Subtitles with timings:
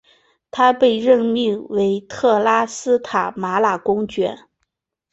[0.49, 4.35] 他被任命为特拉斯塔马拉公爵。